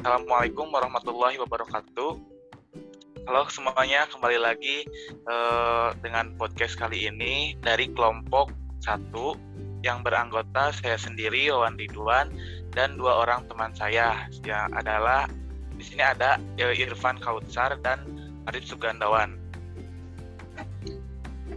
[0.00, 2.12] Assalamualaikum warahmatullahi wabarakatuh.
[3.28, 4.88] Halo semuanya, kembali lagi
[5.28, 8.48] uh, dengan podcast kali ini dari kelompok
[8.80, 9.36] satu
[9.84, 12.32] yang beranggota saya sendiri Wawan Ridwan
[12.72, 15.28] dan dua orang teman saya yang adalah
[15.76, 18.00] di sini ada Irfan Kautsar dan
[18.48, 19.36] Arif Sugandawan.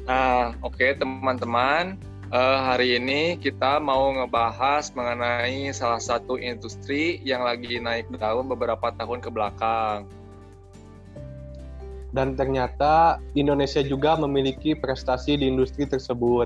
[0.04, 1.96] Nah, oke okay, teman-teman,
[2.34, 8.90] uh, hari ini kita mau ngebahas mengenai salah satu industri yang lagi naik daun beberapa
[8.98, 10.10] tahun ke belakang.
[12.14, 16.46] Dan ternyata Indonesia juga memiliki prestasi di industri tersebut.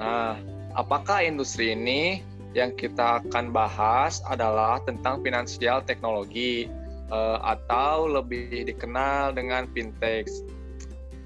[0.00, 0.40] Nah,
[0.72, 2.24] apakah industri ini
[2.56, 6.64] yang kita akan bahas adalah tentang finansial teknologi
[7.12, 10.32] uh, atau lebih dikenal dengan fintech.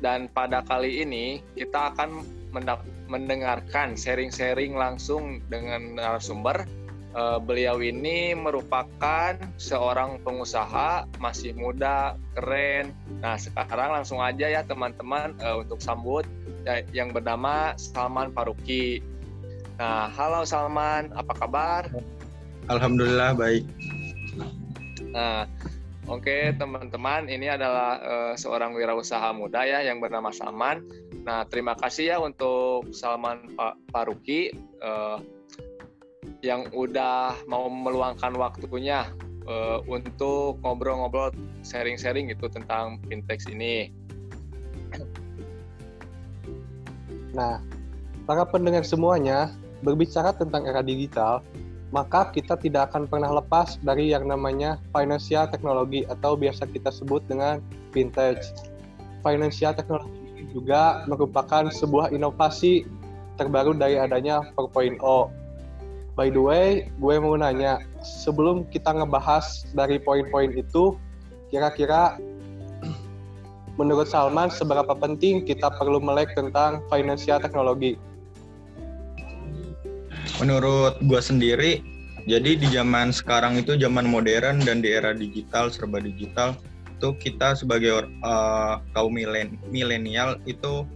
[0.03, 2.27] Dan pada kali ini kita akan
[3.11, 6.65] mendengarkan sharing-sharing langsung dengan narasumber.
[7.15, 12.91] Uh, beliau ini merupakan seorang pengusaha masih muda, keren.
[13.23, 16.27] Nah, sekarang langsung aja ya teman-teman uh, untuk sambut
[16.67, 18.99] ya, yang bernama Salman Faruqi.
[19.79, 21.87] Nah, halo Salman, apa kabar?
[22.67, 23.63] Alhamdulillah baik.
[25.15, 25.47] Nah,
[26.11, 30.83] oke okay, teman-teman, ini adalah uh, seorang wirausaha muda ya yang bernama Salman.
[31.25, 34.53] Nah, terima kasih ya untuk Salman Pak Faruqi
[34.85, 35.17] uh,
[36.45, 39.09] yang udah mau meluangkan waktunya
[39.49, 41.33] uh, untuk ngobrol-ngobrol,
[41.65, 43.89] sharing-sharing gitu tentang fintech ini.
[47.33, 47.65] Nah,
[48.29, 49.49] para pendengar semuanya,
[49.81, 51.41] berbicara tentang era digital,
[51.89, 57.25] maka kita tidak akan pernah lepas dari yang namanya financial technology atau biasa kita sebut
[57.25, 57.65] dengan
[57.97, 58.45] fintech.
[59.25, 60.14] Financial technology
[60.55, 62.87] juga merupakan sebuah inovasi
[63.35, 65.03] terbaru dari adanya 4.0.
[66.15, 70.95] By the way, gue mau nanya, sebelum kita ngebahas dari poin-poin itu,
[71.51, 72.23] kira-kira
[73.83, 77.99] menurut Salman seberapa penting kita perlu melek tentang financial teknologi?
[80.39, 81.83] Menurut gue sendiri,
[82.31, 86.55] jadi di zaman sekarang itu zaman modern dan di era digital, serba digital,
[87.05, 90.89] itu kita sebagai uh, kaum milen milenial itu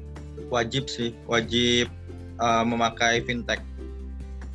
[0.48, 1.92] wajib sih wajib
[2.40, 3.60] uh, memakai fintech.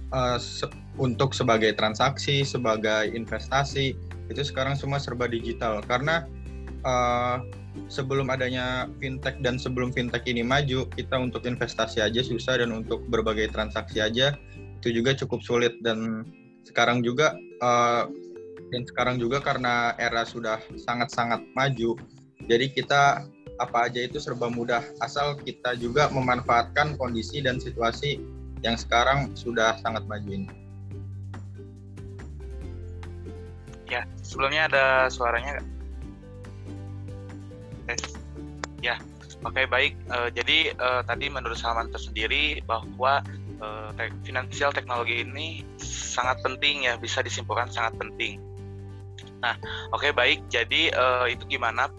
[0.10, 0.66] Uh, se
[0.98, 3.98] untuk sebagai transaksi sebagai investasi
[4.34, 5.86] itu sekarang semua serba digital.
[5.86, 6.26] Karena
[6.82, 7.46] uh,
[7.86, 13.06] sebelum adanya fintech dan sebelum fintech ini maju kita untuk investasi aja susah dan untuk
[13.14, 14.34] berbagai transaksi aja
[14.82, 15.78] itu juga cukup sulit.
[15.86, 16.26] Dan
[16.66, 18.10] sekarang juga uh,
[18.74, 21.94] dan sekarang juga karena era sudah sangat-sangat maju
[22.50, 23.24] jadi kita
[23.62, 28.18] apa aja itu serba mudah asal kita juga memanfaatkan kondisi dan situasi
[28.66, 30.50] yang sekarang sudah sangat maju ini.
[33.92, 35.68] Ya, sebelumnya ada suaranya nggak?
[38.82, 38.98] Ya,
[39.46, 39.94] oke okay, baik.
[40.10, 43.22] Uh, jadi uh, tadi menurut Salman tersendiri bahwa
[43.62, 48.42] uh, te finansial teknologi ini sangat penting ya, bisa disimpulkan sangat penting
[49.44, 49.56] Nah,
[49.92, 50.40] oke okay, baik.
[50.48, 51.92] Jadi uh, itu gimana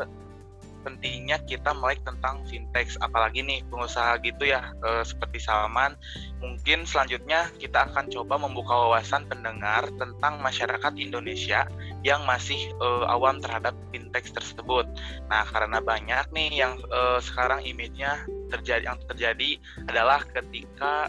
[0.84, 2.92] pentingnya kita melek tentang fintech.
[3.00, 5.96] Apalagi nih pengusaha gitu ya uh, seperti Salman.
[6.40, 11.64] Mungkin selanjutnya kita akan coba membuka wawasan pendengar tentang masyarakat Indonesia
[12.04, 14.84] yang masih uh, awam terhadap fintech tersebut.
[15.32, 19.56] Nah karena banyak nih yang uh, sekarang image-nya terjadi yang terjadi
[19.88, 21.08] adalah ketika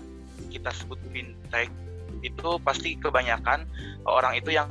[0.52, 1.68] kita sebut fintech
[2.24, 3.70] itu pasti kebanyakan
[4.08, 4.66] orang itu yang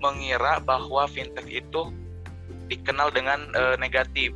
[0.00, 1.92] mengira bahwa fintech itu
[2.72, 4.32] dikenal dengan uh, negatif.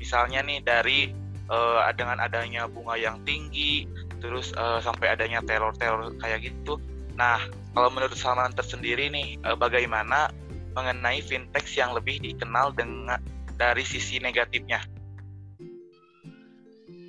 [0.00, 1.12] Misalnya nih dari
[1.48, 3.84] uh, dengan adanya bunga yang tinggi,
[4.18, 6.80] terus uh, sampai adanya teror-teror kayak gitu.
[7.14, 7.38] Nah,
[7.76, 10.30] kalau menurut Salman tersendiri nih, uh, bagaimana
[10.74, 13.22] mengenai fintech yang lebih dikenal dengan
[13.54, 14.82] dari sisi negatifnya?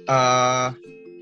[0.06, 0.70] Uh,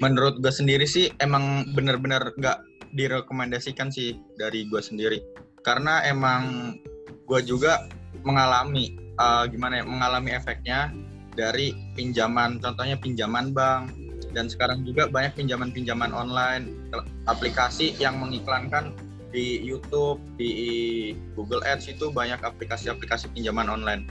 [0.04, 2.60] menurut gue sendiri sih emang benar-benar nggak
[2.92, 5.24] direkomendasikan sih dari gue sendiri
[5.64, 6.76] karena emang
[7.24, 7.88] gue juga
[8.22, 10.92] mengalami uh, gimana ya mengalami efeknya
[11.34, 13.96] dari pinjaman contohnya pinjaman bank.
[14.34, 16.90] Dan sekarang juga banyak pinjaman-pinjaman online
[17.30, 18.98] aplikasi yang mengiklankan
[19.30, 24.10] di YouTube di Google Ads itu banyak aplikasi-aplikasi pinjaman online.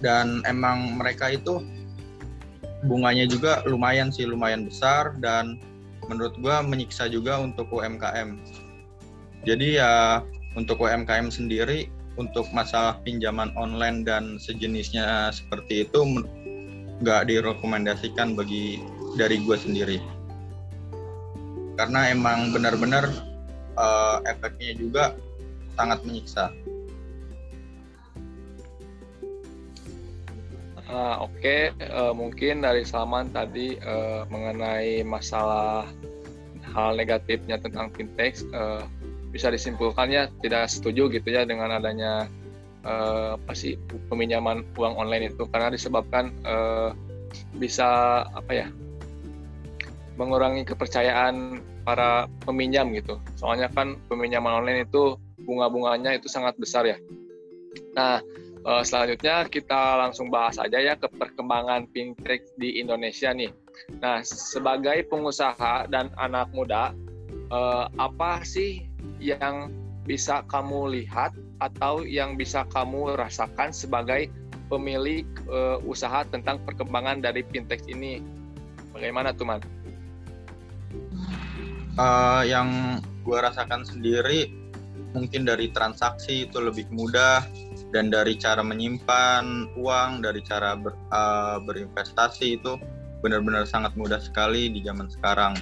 [0.00, 1.60] Dan emang mereka itu
[2.88, 5.12] bunganya juga lumayan sih lumayan besar.
[5.20, 5.60] Dan
[6.08, 8.40] menurut gue menyiksa juga untuk UMKM
[9.44, 9.92] jadi ya
[10.56, 16.24] untuk UMKM sendiri untuk masalah pinjaman online dan sejenisnya seperti itu
[17.04, 18.80] nggak direkomendasikan bagi
[19.18, 19.98] dari gue sendiri
[21.74, 23.10] karena emang benar-benar
[23.74, 25.04] uh, efeknya juga
[25.74, 26.54] sangat menyiksa.
[30.84, 31.90] Uh, Oke, okay.
[31.90, 35.90] uh, mungkin dari Salman tadi uh, mengenai masalah
[36.70, 38.86] hal negatifnya tentang fintech uh,
[39.34, 42.30] bisa disimpulkan ya tidak setuju gitu ya dengan adanya
[42.86, 43.74] uh, apa sih
[44.06, 46.94] peminjaman uang online itu karena disebabkan uh,
[47.58, 48.66] bisa apa ya
[50.14, 53.18] mengurangi kepercayaan para peminjam gitu.
[53.34, 56.94] Soalnya kan peminjaman online itu bunga-bunganya itu sangat besar ya.
[57.98, 58.22] Nah,
[58.62, 63.50] uh, selanjutnya kita langsung bahas aja ya ke perkembangan fintech di Indonesia nih.
[63.98, 66.94] Nah, sebagai pengusaha dan anak muda,
[67.98, 68.93] apa sih
[69.24, 69.72] yang
[70.04, 71.32] bisa kamu lihat
[71.64, 74.28] atau yang bisa kamu rasakan sebagai
[74.68, 78.20] pemilik uh, usaha tentang perkembangan dari fintech ini?
[78.92, 79.60] Bagaimana tuh, Man?
[81.96, 84.52] Uh, yang gue rasakan sendiri
[85.14, 87.46] mungkin dari transaksi itu lebih mudah
[87.94, 92.74] dan dari cara menyimpan uang, dari cara ber, uh, berinvestasi itu
[93.22, 95.56] benar-benar sangat mudah sekali di zaman sekarang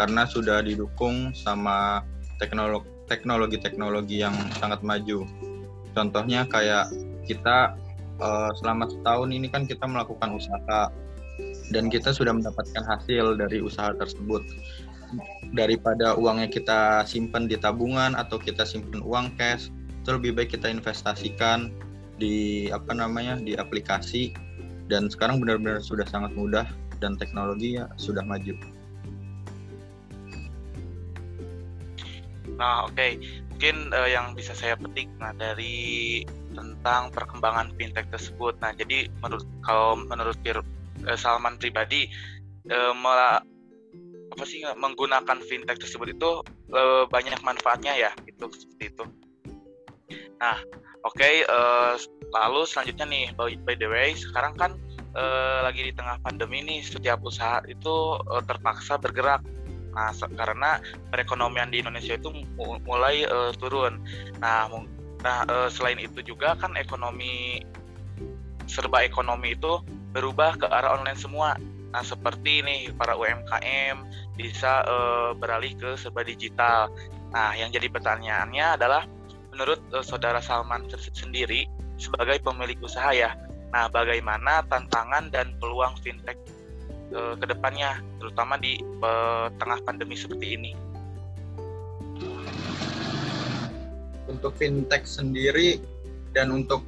[0.00, 2.00] karena sudah didukung sama
[3.10, 5.26] teknologi-teknologi yang sangat maju.
[5.92, 6.88] Contohnya kayak
[7.28, 7.76] kita
[8.18, 10.88] uh, selama setahun ini kan kita melakukan usaha
[11.72, 14.44] dan kita sudah mendapatkan hasil dari usaha tersebut
[15.52, 19.68] daripada uangnya kita simpan di tabungan atau kita simpan uang cash
[20.02, 21.70] itu lebih baik kita investasikan
[22.16, 24.32] di apa namanya di aplikasi
[24.88, 26.66] dan sekarang benar-benar sudah sangat mudah
[26.98, 28.56] dan teknologi ya sudah maju.
[32.62, 32.94] Nah, oke.
[32.94, 33.18] Okay.
[33.50, 36.22] Mungkin uh, yang bisa saya petik nah dari
[36.54, 38.54] tentang perkembangan fintech tersebut.
[38.62, 42.06] Nah, jadi menurut kalau menurut Pir, uh, Salman pribadi
[42.70, 43.42] uh, malah
[44.32, 46.30] apa sih menggunakan fintech tersebut itu
[46.72, 49.04] uh, banyak manfaatnya ya, itu seperti itu.
[50.40, 50.58] Nah,
[51.06, 52.02] oke, okay, uh, eh,
[52.34, 54.72] lalu selanjutnya nih, by, by the way, sekarang kan
[55.14, 59.44] uh, lagi di tengah pandemi nih, setiap usaha itu uh, terpaksa bergerak.
[59.92, 60.80] Nah, karena
[61.12, 62.32] perekonomian di Indonesia itu
[62.88, 64.00] mulai uh, turun.
[64.40, 64.68] Nah,
[65.20, 67.60] nah uh, selain itu juga kan ekonomi
[68.64, 69.84] serba ekonomi itu
[70.16, 71.60] berubah ke arah online semua.
[71.92, 74.00] Nah, seperti ini para UMKM
[74.32, 76.88] bisa uh, beralih ke serba digital.
[77.36, 79.04] Nah, yang jadi pertanyaannya adalah
[79.52, 81.68] menurut uh, saudara Salman sendiri
[82.00, 83.36] sebagai pemilik usaha ya.
[83.72, 86.36] Nah, bagaimana tantangan dan peluang fintech
[87.12, 90.72] uh, ke depannya, terutama di uh, tengah pandemi seperti ini?
[94.28, 95.78] Untuk fintech sendiri
[96.32, 96.80] dan untuk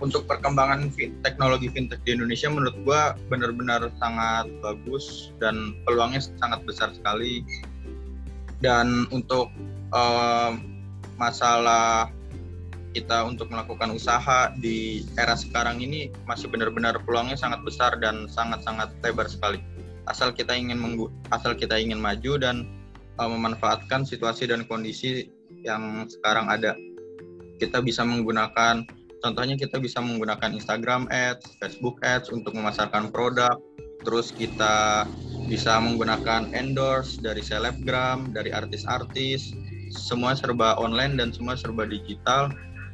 [0.00, 0.88] untuk perkembangan
[1.20, 7.44] teknologi fintech di Indonesia menurut gua benar-benar sangat bagus dan peluangnya sangat besar sekali.
[8.60, 9.48] Dan untuk
[9.96, 10.52] uh,
[11.16, 12.12] masalah
[12.90, 18.90] kita untuk melakukan usaha di era sekarang ini masih benar-benar peluangnya sangat besar dan sangat-sangat
[19.06, 19.62] lebar sekali.
[20.10, 22.66] Asal kita ingin menggu asal kita ingin maju dan
[23.22, 25.30] uh, memanfaatkan situasi dan kondisi
[25.62, 26.74] yang sekarang ada.
[27.60, 28.88] Kita bisa menggunakan
[29.20, 33.60] Contohnya kita bisa menggunakan Instagram Ads, Facebook Ads untuk memasarkan produk.
[34.00, 35.04] Terus kita
[35.44, 39.52] bisa menggunakan endorse dari selebgram, dari artis-artis.
[39.92, 42.48] Semua serba online dan semua serba digital.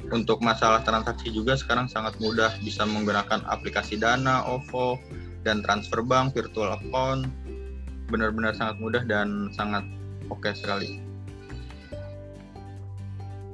[0.07, 5.01] Untuk masalah transaksi juga sekarang sangat mudah bisa menggunakan aplikasi Dana, OVO,
[5.43, 7.27] dan transfer bank, virtual account.
[8.07, 9.83] Benar-benar sangat mudah dan sangat
[10.31, 10.89] oke okay sekali.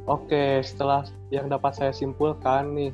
[0.03, 2.91] Oke, setelah yang dapat saya simpulkan nih,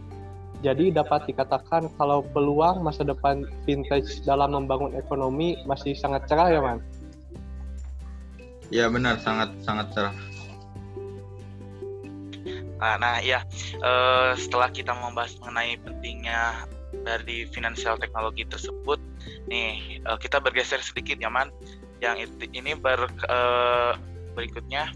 [0.62, 6.62] jadi dapat dikatakan kalau peluang masa depan vintage dalam membangun ekonomi masih sangat cerah ya,
[6.62, 6.80] Man?
[8.70, 10.16] Ya benar, sangat sangat cerah.
[12.80, 13.44] Nah, nah ya,
[13.84, 16.64] uh, setelah kita membahas mengenai pentingnya
[17.04, 18.98] dari finansial teknologi tersebut,
[19.52, 21.52] nih uh, kita bergeser sedikit ya, Man.
[22.00, 23.94] Yang ini ber, uh,
[24.34, 24.96] berikutnya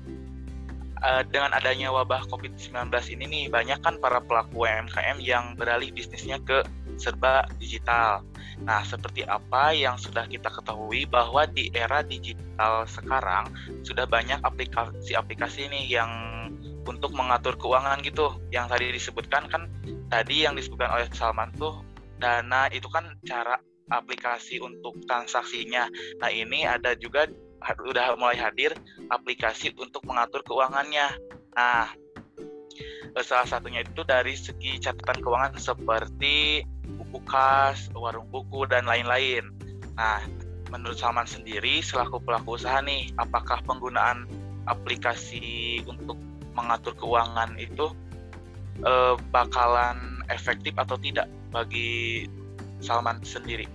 [1.03, 6.63] dengan adanya wabah COVID-19 ini nih banyak kan para pelaku UMKM yang beralih bisnisnya ke
[6.95, 8.23] serba digital.
[8.63, 13.51] Nah, seperti apa yang sudah kita ketahui bahwa di era digital sekarang
[13.83, 16.11] sudah banyak aplikasi-aplikasi nih yang
[16.85, 18.39] untuk mengatur keuangan gitu.
[18.51, 19.61] Yang tadi disebutkan kan
[20.07, 21.83] tadi yang disebutkan oleh Salman tuh
[22.19, 23.59] Dana itu kan cara
[23.91, 25.91] aplikasi untuk transaksinya.
[26.23, 27.27] Nah, ini ada juga
[27.63, 28.75] udah mulai hadir
[29.11, 31.11] aplikasi untuk mengatur keuangannya.
[31.55, 31.91] Nah,
[33.15, 36.63] eh, salah satunya itu dari segi catatan keuangan seperti
[36.95, 39.51] buku kas, warung buku dan lain-lain.
[39.95, 40.23] Nah,
[40.71, 44.25] menurut Salman sendiri selaku pelaku usaha nih, apakah penggunaan
[44.65, 46.15] aplikasi untuk
[46.53, 47.91] mengatur keuangan itu
[48.86, 52.25] uh, bakalan efektif atau tidak bagi
[52.81, 53.67] Salman sendiri?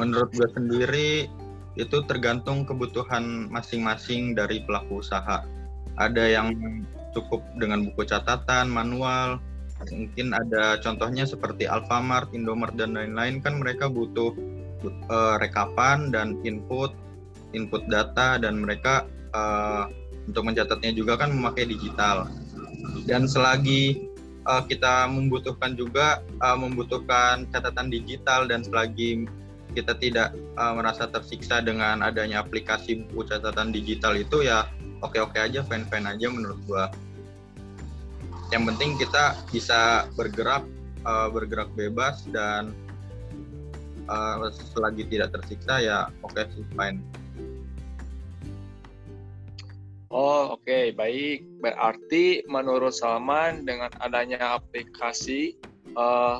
[0.00, 1.28] Menurut gue sendiri
[1.76, 5.44] itu tergantung kebutuhan masing-masing dari pelaku usaha.
[5.96, 6.56] Ada yang
[7.12, 9.36] cukup dengan buku catatan, manual,
[9.90, 14.32] mungkin ada contohnya seperti Alfamart, Indomart dan lain-lain kan mereka butuh
[15.10, 16.94] uh, rekapan dan input
[17.52, 19.88] input data dan mereka uh,
[20.28, 22.30] untuk mencatatnya juga kan memakai digital.
[23.04, 24.12] Dan selagi
[24.46, 29.26] uh, kita membutuhkan juga uh, membutuhkan catatan digital dan selagi
[29.72, 34.68] kita tidak uh, merasa tersiksa dengan adanya aplikasi buku catatan digital itu ya
[35.00, 36.92] oke-oke aja, fine-fine aja menurut gua.
[38.52, 40.62] Yang penting kita bisa bergerak
[41.08, 42.76] uh, bergerak bebas dan
[44.12, 47.00] uh, selagi tidak tersiksa ya oke okay, sih fine.
[50.12, 55.56] Oh oke okay, baik berarti menurut Salman dengan adanya aplikasi
[55.96, 56.36] uh,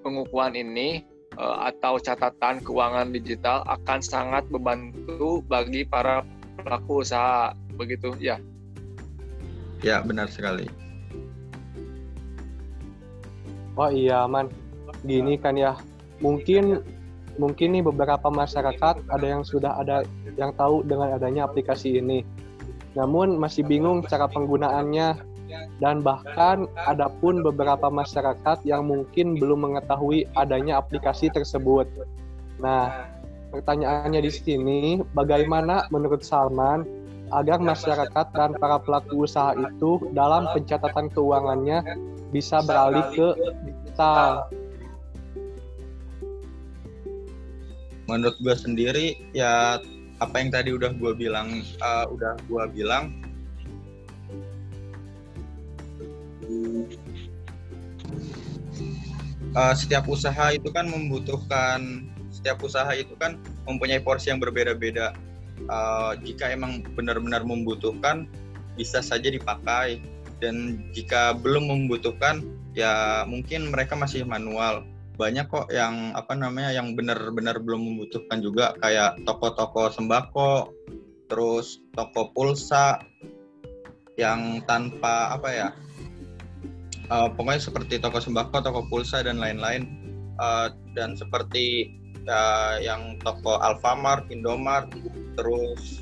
[0.00, 1.04] pengukuhan ini
[1.36, 6.24] uh, atau catatan keuangan digital akan sangat membantu bagi para
[6.64, 8.40] pelaku usaha begitu ya?
[9.84, 10.64] Ya benar sekali.
[13.76, 14.48] Oh iya man,
[15.04, 15.76] gini kan ya
[16.24, 16.80] mungkin
[17.36, 22.22] mungkin nih beberapa masyarakat ada yang sudah ada yang tahu dengan adanya aplikasi ini.
[22.94, 25.30] Namun masih bingung cara penggunaannya
[25.82, 31.86] dan bahkan ada pun beberapa masyarakat yang mungkin belum mengetahui adanya aplikasi tersebut.
[32.62, 33.10] Nah,
[33.50, 34.80] pertanyaannya di sini,
[35.14, 36.86] bagaimana menurut Salman
[37.30, 41.82] agar masyarakat dan para pelaku usaha itu dalam pencatatan keuangannya
[42.34, 43.28] bisa beralih ke
[43.66, 44.50] digital?
[48.10, 49.78] menurut gue sendiri ya
[50.20, 53.16] apa yang tadi udah gue bilang uh, udah gue bilang.
[59.50, 63.34] Uh, setiap usaha itu kan membutuhkan setiap usaha itu kan
[63.66, 65.16] mempunyai porsi yang berbeda-beda.
[65.68, 68.28] Uh, jika emang benar-benar membutuhkan
[68.76, 70.00] bisa saja dipakai.
[70.40, 72.40] Dan jika belum membutuhkan
[72.72, 74.88] ya mungkin mereka masih manual
[75.20, 78.72] banyak kok yang apa namanya yang benar-benar belum membutuhkan juga.
[78.80, 80.72] Kayak toko-toko sembako,
[81.28, 83.04] terus toko pulsa
[84.16, 85.68] yang tanpa apa ya,
[87.12, 89.84] uh, pokoknya seperti toko sembako, toko pulsa dan lain-lain,
[90.40, 91.92] uh, dan seperti
[92.24, 94.88] uh, yang toko Alfamart, Indomart,
[95.36, 96.00] terus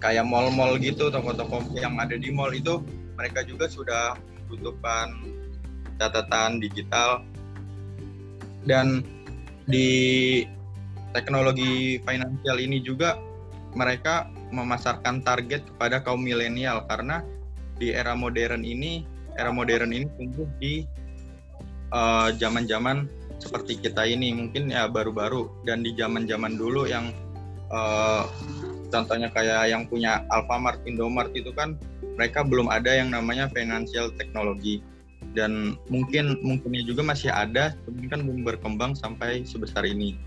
[0.00, 2.80] kayak mall-mall gitu, toko-toko yang ada di mall itu
[3.20, 4.16] mereka juga sudah
[4.48, 5.36] membutuhkan
[5.98, 7.26] catatan digital
[8.68, 9.02] dan
[9.64, 9.88] di
[11.16, 13.16] teknologi finansial ini juga
[13.72, 16.84] mereka memasarkan target kepada kaum milenial.
[16.84, 17.24] Karena
[17.80, 19.04] di era modern ini
[19.38, 20.84] era modern ini tumbuh di
[21.94, 24.36] eh, zaman-zaman uh, seperti kita ini.
[24.36, 25.64] Mungkin ya baru-baru.
[25.64, 27.12] Dan di zaman-zaman dulu yang
[27.72, 28.28] uh,
[28.92, 31.76] contohnya kayak yang punya Alfamart, Indomart itu kan
[32.18, 34.82] mereka belum ada yang namanya financial teknologi
[35.38, 40.18] dan mungkin mungkinnya juga masih ada tapi kan belum berkembang sampai sebesar ini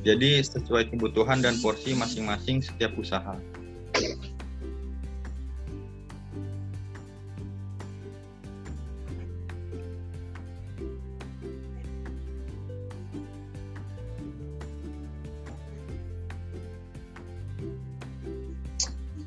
[0.00, 3.36] jadi sesuai kebutuhan dan porsi masing-masing setiap usaha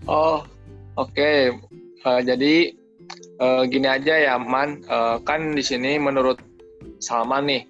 [0.05, 0.45] Oh,
[1.01, 1.17] oke.
[1.17, 1.49] Okay.
[2.05, 2.53] Uh, eh, jadi
[3.39, 6.39] uh, gini aja ya Man, uh, kan di sini menurut
[6.99, 7.63] Salman nih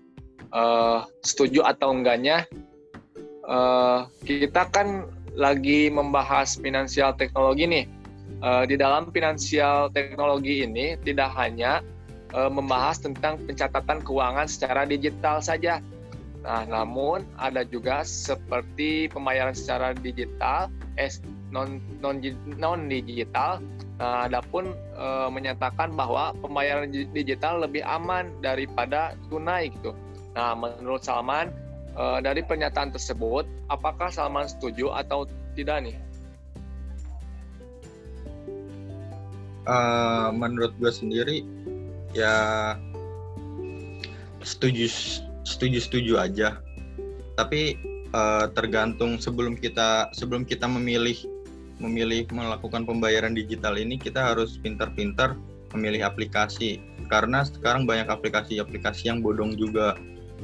[0.53, 2.45] uh, setuju atau enggaknya
[3.48, 7.86] uh, kita kan lagi membahas finansial teknologi nih.
[8.43, 11.79] Uh, di dalam finansial teknologi ini tidak hanya
[12.36, 15.79] uh, membahas tentang pencatatan keuangan secara digital saja.
[16.45, 20.69] Nah, namun ada juga seperti pembayaran secara digital,
[21.53, 22.21] non non
[22.57, 23.61] non digital
[23.95, 29.95] Nah, adapun e, menyatakan bahwa pembayaran digital lebih aman daripada tunai gitu.
[30.35, 31.47] Nah, menurut Salman
[31.95, 35.23] e, dari pernyataan tersebut, apakah Salman setuju atau
[35.55, 35.97] tidak nih?
[39.65, 41.41] Uh, menurut gue sendiri
[42.13, 42.77] ya
[44.45, 44.85] setuju
[45.41, 46.61] setuju setuju aja.
[47.33, 47.73] Tapi
[48.13, 51.17] uh, tergantung sebelum kita sebelum kita memilih
[51.79, 55.36] memilih melakukan pembayaran digital ini kita harus pintar-pintar
[55.75, 56.79] memilih aplikasi
[57.12, 60.00] karena sekarang banyak aplikasi-aplikasi yang bodong juga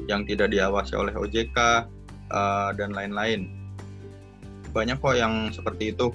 [0.08, 1.88] yang tidak diawasi oleh OJK
[2.32, 3.48] uh, dan lain-lain.
[4.72, 6.12] Banyak kok yang seperti itu.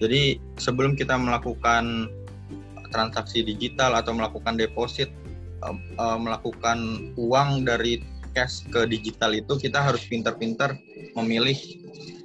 [0.00, 2.08] Jadi sebelum kita melakukan
[2.90, 5.10] transaksi digital atau melakukan deposit,
[5.62, 8.02] uh, uh, melakukan uang dari
[8.34, 10.78] cash ke digital itu kita harus pintar-pintar
[11.18, 11.58] memilih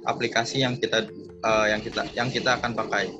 [0.06, 1.10] aplikasi yang kita
[1.44, 3.12] uh, yang kita yang kita akan pakai.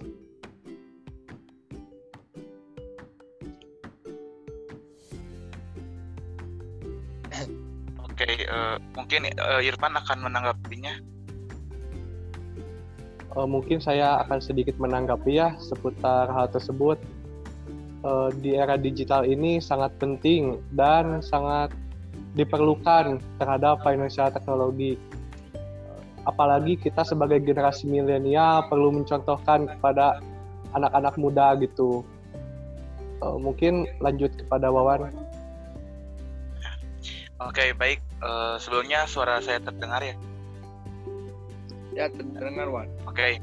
[8.16, 10.94] Oke, uh, mungkin uh, Irfan akan menanggapinya.
[13.36, 16.96] Uh, mungkin saya akan sedikit menanggapi ya seputar hal tersebut.
[18.00, 21.74] Uh, di era digital ini sangat penting dan sangat
[22.32, 24.96] diperlukan terhadap financial teknologi.
[26.26, 30.18] Apalagi kita sebagai generasi milenial perlu mencontohkan kepada
[30.74, 32.02] anak-anak muda gitu.
[33.22, 35.14] Uh, mungkin lanjut kepada Wawan.
[37.36, 38.00] Oke, baik.
[38.24, 40.16] Uh, sebelumnya suara saya terdengar ya?
[41.92, 42.88] Ya, terdengar, Wan.
[43.08, 43.40] Oke.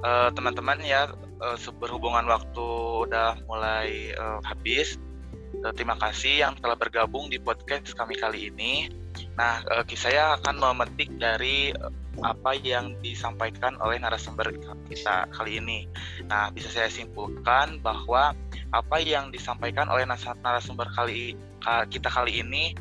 [0.00, 2.66] Uh, teman-teman ya, uh, berhubungan waktu
[3.08, 4.96] udah mulai uh, habis.
[5.60, 8.88] Uh, terima kasih yang telah bergabung di podcast kami kali ini.
[9.36, 11.72] Nah, uh, saya akan memetik dari
[12.20, 14.52] apa yang disampaikan oleh narasumber
[14.84, 15.88] kita kali ini.
[16.28, 18.36] Nah, bisa saya simpulkan bahwa
[18.68, 21.32] apa yang disampaikan oleh narasumber kali
[21.88, 22.76] kita kali ini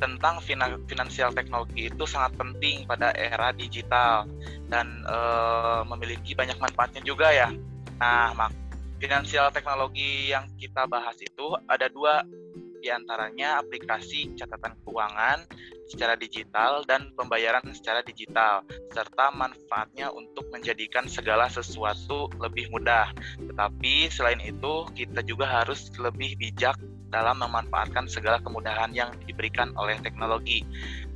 [0.00, 0.40] tentang
[0.88, 4.24] finansial teknologi itu sangat penting pada era digital
[4.72, 5.18] dan e,
[5.84, 7.52] memiliki banyak manfaatnya juga ya.
[8.00, 8.50] Nah, mak
[9.00, 12.24] finansial teknologi yang kita bahas itu ada dua
[12.80, 15.44] di antaranya aplikasi catatan keuangan
[15.90, 18.62] secara digital dan pembayaran secara digital,
[18.94, 23.10] serta manfaatnya untuk menjadikan segala sesuatu lebih mudah.
[23.42, 26.78] Tetapi selain itu, kita juga harus lebih bijak
[27.10, 30.62] dalam memanfaatkan segala kemudahan yang diberikan oleh teknologi.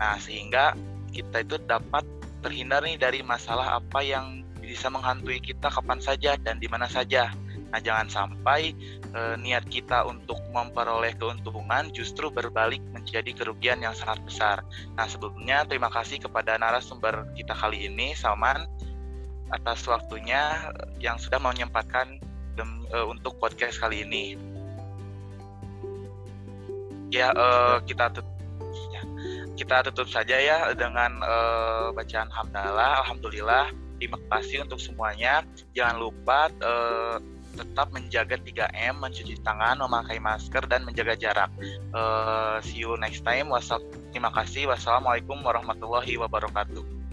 [0.03, 0.75] Nah, sehingga
[1.15, 2.03] kita itu dapat
[2.43, 7.31] terhindar nih dari masalah apa yang bisa menghantui kita kapan saja dan di mana saja.
[7.75, 8.71] Nah, jangan sampai
[9.11, 14.63] e, niat kita untuk memperoleh keuntungan justru berbalik menjadi kerugian yang sangat besar.
[14.95, 18.71] Nah, sebelumnya terima kasih kepada narasumber kita kali ini, Salman,
[19.51, 20.71] atas waktunya
[21.03, 22.23] yang sudah menyempatkan
[22.55, 24.39] e, untuk podcast kali ini.
[27.11, 28.35] Ya uh, kita tutup
[28.91, 29.03] ya,
[29.55, 33.07] kita tutup saja ya dengan uh, bacaan hamdalah.
[33.07, 33.71] Alhamdulillah
[34.03, 35.47] terima kasih untuk semuanya.
[35.79, 37.23] Jangan lupa uh,
[37.55, 41.51] tetap menjaga 3M, mencuci tangan, memakai masker, dan menjaga jarak.
[41.95, 43.55] Uh, see you next time.
[43.55, 44.67] Wassal terima kasih.
[44.69, 47.04] Wassalamualaikum warahmatullahi wabarakatuh.